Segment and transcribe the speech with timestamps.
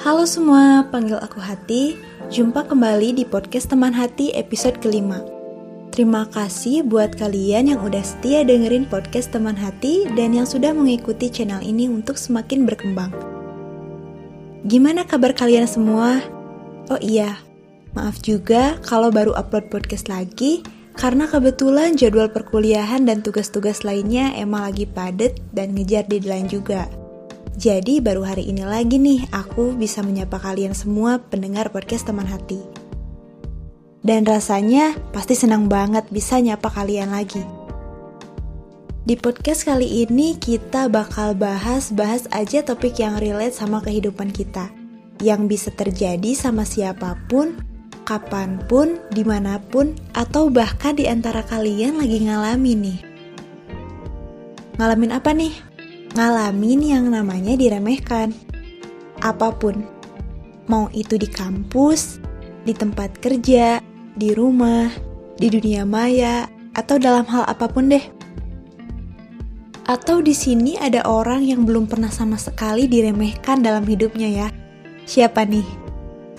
[0.00, 1.92] Halo semua, panggil aku Hati.
[2.32, 5.20] Jumpa kembali di podcast Teman Hati episode kelima.
[5.92, 11.28] Terima kasih buat kalian yang udah setia dengerin podcast Teman Hati dan yang sudah mengikuti
[11.28, 13.12] channel ini untuk semakin berkembang.
[14.64, 16.24] Gimana kabar kalian semua?
[16.88, 17.36] Oh iya,
[17.92, 20.64] maaf juga kalau baru upload podcast lagi
[20.96, 26.88] karena kebetulan jadwal perkuliahan dan tugas-tugas lainnya emang lagi padet dan ngejar deadline juga.
[27.60, 32.56] Jadi baru hari ini lagi nih aku bisa menyapa kalian semua pendengar podcast teman hati.
[34.00, 37.44] Dan rasanya pasti senang banget bisa nyapa kalian lagi.
[39.04, 44.72] Di podcast kali ini kita bakal bahas-bahas aja topik yang relate sama kehidupan kita.
[45.20, 47.60] Yang bisa terjadi sama siapa pun,
[48.08, 52.98] kapan pun, di mana pun, atau bahkan di antara kalian lagi ngalamin nih.
[54.80, 55.69] Ngalamin apa nih?
[56.14, 58.34] Ngalamin yang namanya diremehkan.
[59.20, 59.84] Apa pun,
[60.66, 62.18] mau itu di kampus,
[62.66, 63.78] di tempat kerja,
[64.16, 64.90] di rumah,
[65.38, 68.02] di dunia maya, atau dalam hal apa pun deh.
[69.90, 74.48] Atau di sini ada orang yang belum pernah sama sekali diremehkan dalam hidupnya ya.
[75.02, 75.66] Siapa nih?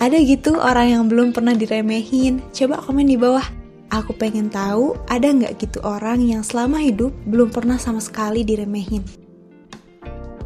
[0.00, 2.40] Ada gitu orang yang belum pernah diremehin?
[2.50, 3.44] Coba komen di bawah.
[3.92, 9.21] Aku pengen tahu ada nggak gitu orang yang selama hidup belum pernah sama sekali diremehin.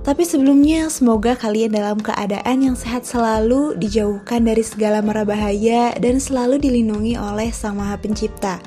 [0.07, 6.23] Tapi sebelumnya, semoga kalian dalam keadaan yang sehat selalu, dijauhkan dari segala mara bahaya, dan
[6.23, 8.63] selalu dilindungi oleh Sang Maha Pencipta.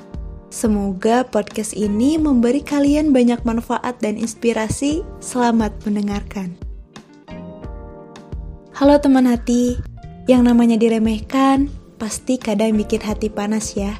[0.52, 5.00] Semoga podcast ini memberi kalian banyak manfaat dan inspirasi.
[5.24, 6.60] Selamat mendengarkan.
[8.76, 9.80] Halo teman hati,
[10.28, 13.96] yang namanya diremehkan pasti kadang bikin hati panas ya.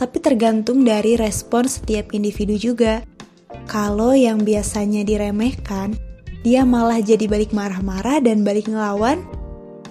[0.00, 3.04] Tapi tergantung dari respon setiap individu juga.
[3.68, 6.00] Kalau yang biasanya diremehkan,
[6.42, 9.22] dia malah jadi balik marah-marah dan balik ngelawan,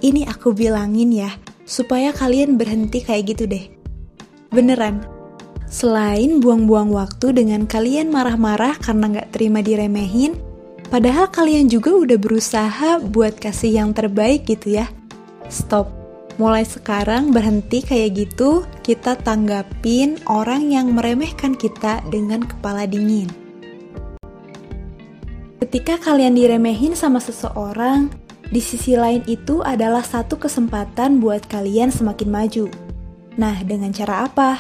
[0.04, 1.32] ini aku bilangin ya,
[1.64, 3.66] supaya kalian berhenti kayak gitu deh.
[4.52, 5.04] Beneran,
[5.72, 10.36] selain buang-buang waktu dengan kalian marah-marah karena nggak terima diremehin,
[10.92, 14.92] padahal kalian juga udah berusaha buat kasih yang terbaik gitu ya.
[15.48, 15.88] Stop.
[16.40, 23.41] Mulai sekarang berhenti kayak gitu, kita tanggapin orang yang meremehkan kita dengan kepala dingin.
[25.72, 28.12] Ketika kalian diremehin sama seseorang,
[28.52, 32.68] di sisi lain itu adalah satu kesempatan buat kalian semakin maju.
[33.40, 34.60] Nah, dengan cara apa?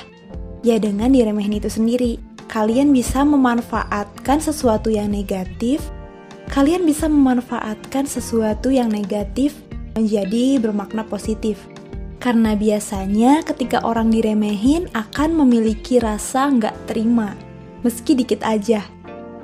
[0.63, 2.15] Ya dengan diremehin itu sendiri.
[2.47, 5.83] Kalian bisa memanfaatkan sesuatu yang negatif.
[6.47, 9.59] Kalian bisa memanfaatkan sesuatu yang negatif
[9.99, 11.59] menjadi bermakna positif.
[12.23, 17.35] Karena biasanya ketika orang diremehin akan memiliki rasa nggak terima,
[17.83, 18.87] meski dikit aja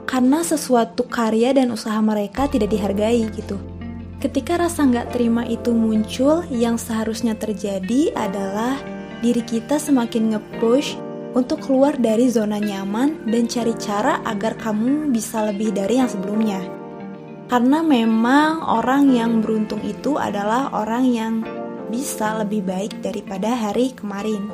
[0.08, 3.60] karena sesuatu karya dan usaha mereka tidak dihargai gitu.
[4.18, 8.82] Ketika rasa nggak terima itu muncul, yang seharusnya terjadi adalah
[9.22, 10.98] diri kita semakin nge-push
[11.38, 16.66] untuk keluar dari zona nyaman dan cari cara agar kamu bisa lebih dari yang sebelumnya.
[17.46, 21.34] Karena memang orang yang beruntung itu adalah orang yang
[21.94, 24.50] bisa lebih baik daripada hari kemarin.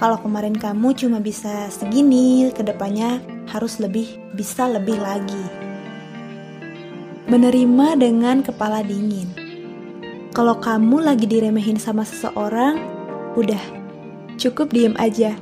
[0.00, 4.06] Kalau kemarin kamu cuma bisa segini, ke depannya harus lebih
[4.38, 5.44] bisa lebih lagi.
[7.26, 9.30] Menerima dengan kepala dingin.
[10.30, 12.78] Kalau kamu lagi diremehin sama seseorang,
[13.34, 13.60] udah
[14.38, 15.34] cukup diem aja.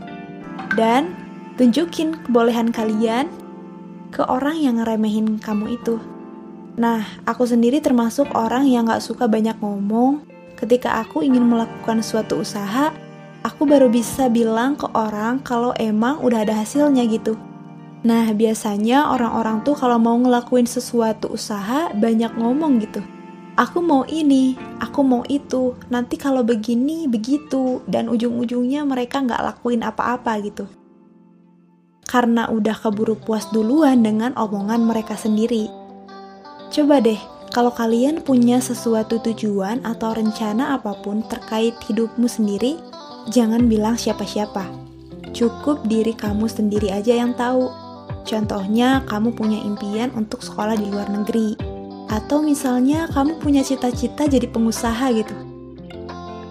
[0.72, 1.12] Dan
[1.60, 3.28] tunjukin kebolehan kalian
[4.08, 6.00] ke orang yang ngeremehin kamu itu.
[6.78, 10.24] Nah, aku sendiri termasuk orang yang gak suka banyak ngomong.
[10.54, 12.94] Ketika aku ingin melakukan suatu usaha,
[13.42, 17.34] aku baru bisa bilang ke orang kalau emang udah ada hasilnya gitu.
[18.06, 23.02] Nah, biasanya orang-orang tuh kalau mau ngelakuin sesuatu usaha banyak ngomong gitu.
[23.58, 29.82] Aku mau ini, aku mau itu, nanti kalau begini, begitu, dan ujung-ujungnya mereka nggak lakuin
[29.82, 30.70] apa-apa gitu.
[32.06, 35.66] Karena udah keburu puas duluan dengan omongan mereka sendiri.
[36.70, 37.18] Coba deh,
[37.50, 42.78] kalau kalian punya sesuatu tujuan atau rencana apa pun terkait hidupmu sendiri,
[43.34, 44.70] jangan bilang siapa-siapa.
[45.34, 47.87] Cukup diri kamu sendiri aja yang tahu
[48.28, 51.56] Contohnya, kamu punya impian untuk sekolah di luar negeri,
[52.12, 55.32] atau misalnya kamu punya cita-cita jadi pengusaha gitu.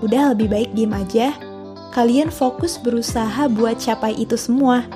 [0.01, 1.37] Udah lebih baik diem aja,
[1.93, 4.89] kalian fokus berusaha buat capai itu semua.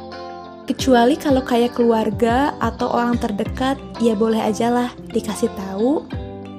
[0.65, 6.01] Kecuali kalau kayak keluarga atau orang terdekat, ya boleh aja lah dikasih tahu,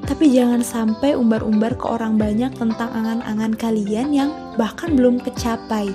[0.07, 5.91] tapi jangan sampai umbar-umbar ke orang banyak tentang angan-angan kalian yang bahkan belum kecapai.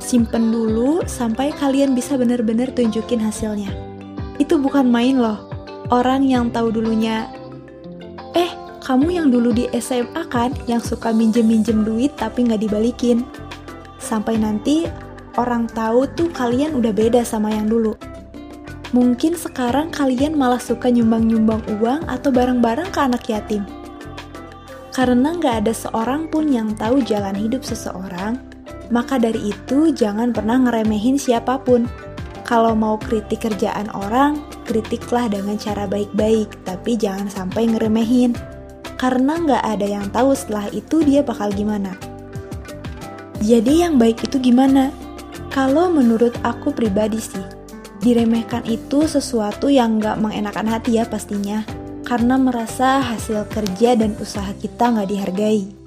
[0.00, 3.68] Simpen dulu sampai kalian bisa benar-benar tunjukin hasilnya.
[4.40, 5.46] Itu bukan main loh.
[5.92, 7.28] Orang yang tahu dulunya,
[8.32, 8.48] eh
[8.80, 13.28] kamu yang dulu di SMA kan yang suka minjem-minjem duit tapi nggak dibalikin.
[14.00, 14.88] Sampai nanti
[15.36, 17.94] orang tahu tuh kalian udah beda sama yang dulu.
[18.90, 23.62] Mungkin sekarang kalian malah suka nyumbang-nyumbang uang atau barang-barang ke anak yatim.
[24.90, 28.49] Karena nggak ada seorang pun yang tahu jalan hidup seseorang,
[28.90, 31.88] maka dari itu jangan pernah ngeremehin siapa pun.
[32.44, 38.34] Kalau mau kritik kerjaan orang, kritiklah dengan cara baik-baik, tapi jangan sampai ngeremehin
[39.00, 41.96] karena nggak ada yang tahu setelah itu dia bakal gimana.
[43.40, 44.92] Jadi yang baik itu gimana?
[45.48, 47.40] Kalau menurut aku pribadi sih,
[48.04, 51.64] diremehkan itu sesuatu yang nggak mengenakan hati ya pastinya,
[52.04, 55.79] karena merasa hasil kerja dan usaha kita nggak dihargai.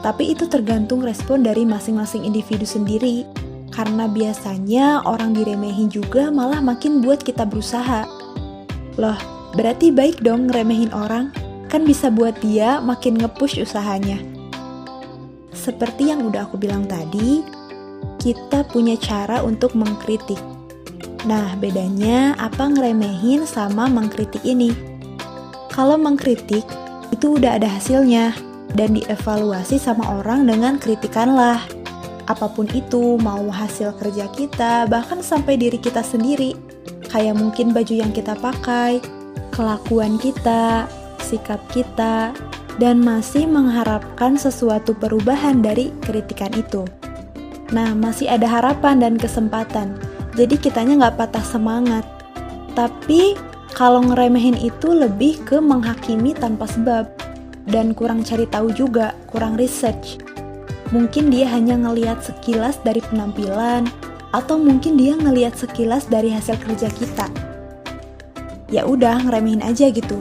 [0.00, 3.26] Tapi itu tergantung respon dari masing-masing individu sendiri,
[3.74, 8.06] karena biasanya orang diremehin juga malah makin buat kita berusaha.
[8.98, 9.18] Loh,
[9.58, 11.30] berarti baik dong ngeremehin orang?
[11.68, 14.16] kan bisa buat dia makin ngepush usahanya.
[15.52, 17.44] Seperti yang udah aku bilang tadi,
[18.18, 20.40] kita punya cara untuk mengkritik.
[21.28, 24.72] Nah, bedanya apa ngeremehin sama mengkritik ini?
[25.68, 26.64] Kalau mengkritik,
[27.12, 28.32] itu udah ada hasilnya
[28.76, 31.62] dan dievaluasi sama orang dengan kritikan lah.
[32.28, 36.52] Apa pun itu, mau hasil kerja kita, bahkan sampai diri kita sendiri.
[37.08, 39.00] Kayak mungkin baju yang kita pakai,
[39.48, 40.84] kelakuan kita,
[41.24, 42.36] sikap kita,
[42.76, 46.84] dan masih mengharapkan sesuatu perubahan dari kritikan itu.
[47.72, 49.96] Nah, masih ada harapan dan kesempatan,
[50.38, 52.06] jadi kitanya nggak patah semangat.
[52.72, 53.34] Tapi
[53.74, 57.10] kalau ngeremehin itu lebih ke menghakimi tanpa sebab,
[57.68, 60.20] dan kurang cari tahu juga, kurang research.
[60.88, 63.84] Mungkin dia hanya ngeliat sekilas dari penampilan,
[64.32, 67.28] atau mungkin dia ngeliat sekilas dari hasil kerja kita.
[68.68, 70.16] Ya udah, ngeremehin aja gitu.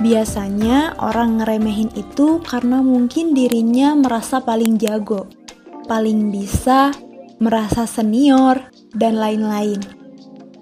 [0.00, 5.28] Biasanya orang ngeremehin itu karena mungkin dirinya merasa paling jago,
[5.84, 6.92] paling bisa,
[7.36, 8.64] merasa senior,
[8.96, 9.80] dan lain-lain.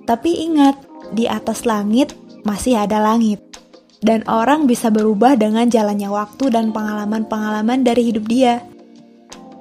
[0.07, 0.75] Tapi ingat,
[1.15, 3.58] di atas langit masih ada langit.
[3.99, 8.63] Dan orang bisa berubah dengan jalannya waktu dan pengalaman-pengalaman dari hidup dia.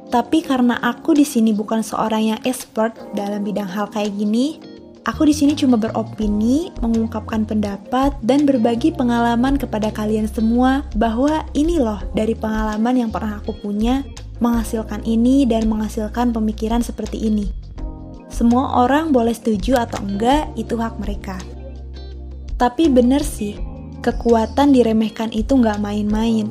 [0.07, 4.62] Tapi karena aku di sini bukan seorang yang expert dalam bidang hal kayak gini,
[5.07, 11.80] Aku di sini cuma beropini, mengungkapkan pendapat, dan berbagi pengalaman kepada kalian semua bahwa ini
[11.80, 14.04] loh dari pengalaman yang pernah aku punya
[14.44, 17.48] menghasilkan ini dan menghasilkan pemikiran seperti ini.
[18.28, 21.39] Semua orang boleh setuju atau enggak, itu hak mereka.
[22.60, 23.56] Tapi bener sih,
[24.07, 26.48] kekuatan diremehkan itu nggak main-main.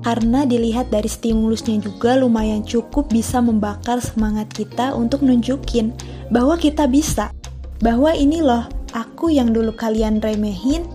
[0.00, 5.92] Karena dilihat dari stimulusnya juga lumayan cukup bisa membakar semangat kita untuk nunjukin
[6.30, 7.34] bahwa kita bisa
[7.82, 8.64] bahwa ini loh,
[8.94, 10.86] aku yang dulu kalian remehin,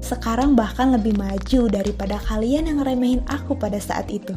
[0.00, 4.32] sekarang bahkan lebih maju daripada kalian yang remehin aku pada saat itu.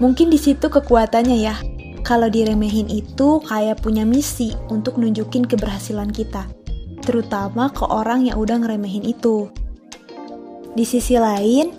[0.00, 1.56] Mungkin di situ kekuatannya ya.
[2.04, 6.44] Kalau diremehin itu kayak punya misi untuk nunjukin keberhasilan kita,
[7.04, 9.52] terutama ke orang yang udah ngeremehin itu.
[10.74, 11.70] Di sisi lain,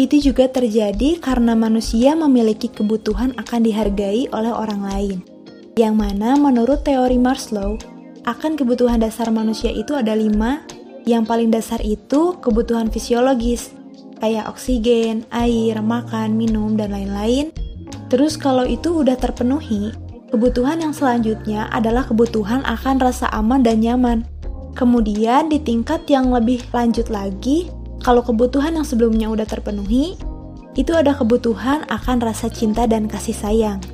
[0.00, 5.20] itu juga terjadi karena manusia memiliki kebutuhan akan dihargai oleh orang lain
[5.80, 7.80] yang mana menurut teori Maslow,
[8.28, 10.60] akan kebutuhan dasar manusia itu ada lima,
[11.08, 13.72] yang paling dasar itu kebutuhan fisiologis,
[14.20, 17.48] kayak oksigen, air, makan, minum, dan lain-lain.
[18.12, 19.94] Terus kalau itu udah terpenuhi,
[20.28, 24.28] kebutuhan yang selanjutnya adalah kebutuhan akan rasa aman dan nyaman.
[24.80, 27.68] Kemudian di tingkat yang lebih lanjut lagi,
[28.00, 30.16] kalau kebutuhan yang sebelumnya udah terpenuhi,
[30.72, 33.84] itu ada kebutuhan akan rasa cinta dan kasih sayang.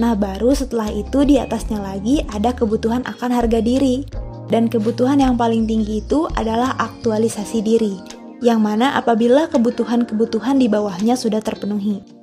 [0.00, 4.08] Nah, baru setelah itu di atasnya lagi ada kebutuhan akan harga diri.
[4.48, 8.00] Dan kebutuhan yang paling tinggi itu adalah aktualisasi diri,
[8.40, 12.19] yang mana apabila kebutuhan-kebutuhan di bawahnya sudah terpenuhi.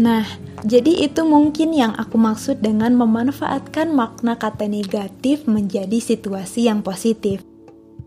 [0.00, 0.24] Nah,
[0.64, 7.44] jadi itu mungkin yang aku maksud dengan memanfaatkan makna kata negatif menjadi situasi yang positif.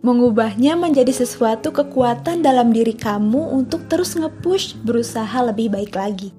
[0.02, 6.30] Mengubahnya menjadi sesuatu kekuatan dalam diri kamu untuk terus nge-push berusaha lebih baik lagi.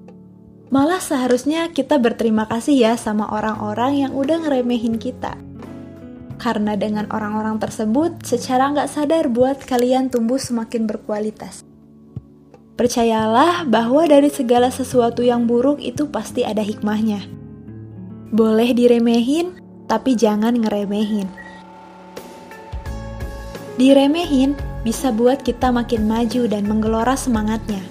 [0.67, 5.35] Malah seharusnya kita berterima kasih ya sama orang-orang yang udah ngeremehin kita.
[6.39, 11.66] Karena dengan orang-orang tersebut, secara nggak sadar buat kalian tumbuh semakin berkualitas.
[12.77, 17.25] Percayalah bahwa dari segala sesuatu yang buruk itu pasti ada hikmahnya.
[18.29, 19.57] Boleh diremehin,
[19.89, 21.25] tapi jangan ngeremehin.
[23.81, 24.53] Diremehin
[24.85, 27.81] bisa buat kita makin maju dan menggelora semangatnya.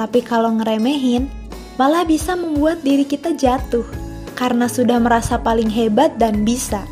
[0.00, 1.28] Tapi kalau ngeremehin,
[1.76, 3.84] malah bisa membuat diri kita jatuh
[4.32, 6.88] karena sudah merasa paling hebat dan bisa.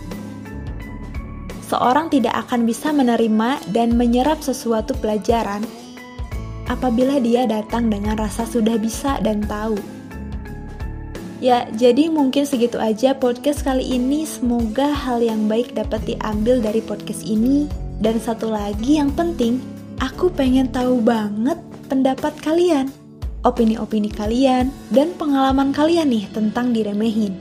[1.73, 5.65] seseorang tidak akan bisa menerima dan menyerap sesuatu pelajaran
[6.73, 9.77] apabila dia datang dengan rasa sudah bisa dan tahu.
[11.43, 14.23] Ya, jadi mungkin segitu aja podcast kali ini.
[14.23, 17.67] Semoga hal yang baik dapat diambil dari podcast ini.
[17.99, 19.59] Dan satu lagi yang penting,
[19.99, 21.59] aku pengen tahu banget
[21.91, 22.95] pendapat kalian,
[23.43, 27.35] opini-opini kalian, dan pengalaman kalian nih tentang diremehin.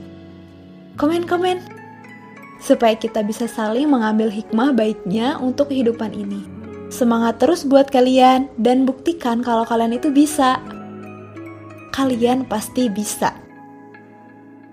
[0.98, 1.62] Komen-komen,
[2.58, 6.61] supaya kita bisa saling mengambil hikmah baiknya untuk kehidupan ini.
[6.92, 10.60] Semangat terus buat kalian, dan buktikan kalau kalian itu bisa.
[11.88, 13.32] Kalian pasti bisa.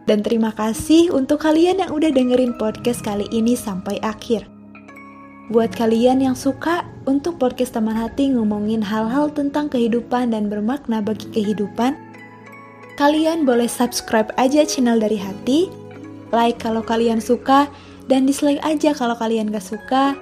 [0.04, 4.52] Dan terima kasih untuk kalian yang udah dengerin podcast kali ini sampai akhir.
[5.48, 11.32] Buat kalian yang suka untuk podcast teman hati ngomongin hal-hal tentang kehidupan dan bermakna bagi
[11.32, 11.96] kehidupan,
[13.00, 15.72] kalian boleh subscribe aja channel dari hati,
[16.36, 17.72] like kalau kalian suka,
[18.12, 20.20] dan dislike aja kalau kalian gak suka.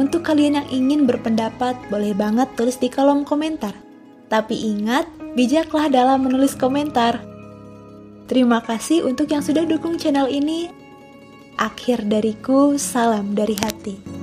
[0.00, 3.76] Untuk kalian yang ingin berpendapat, boleh banget tulis di kolom komentar.
[4.32, 5.04] Tapi ingat,
[5.36, 7.20] bijaklah dalam menulis komentar.
[8.24, 10.72] Terima kasih untuk yang sudah dukung channel ini.
[11.60, 14.21] Akhir dariku, salam dari hati.